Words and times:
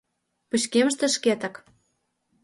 Пычкемыште 0.49 1.05
шкетак 1.15 1.55